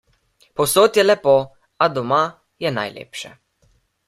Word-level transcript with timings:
Povsod 0.55 0.97
je 0.99 1.03
lepo, 1.11 1.35
a 1.83 1.89
doma 1.99 2.23
je 2.65 2.73
najlepše. 2.79 3.37